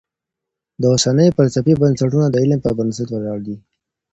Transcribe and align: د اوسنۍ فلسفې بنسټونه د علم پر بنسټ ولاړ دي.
د 0.81 0.83
اوسنۍ 0.93 1.27
فلسفې 1.37 1.73
بنسټونه 1.81 2.27
د 2.29 2.35
علم 2.43 2.59
پر 2.63 2.73
بنسټ 2.79 3.07
ولاړ 3.11 3.37
دي. 3.47 3.55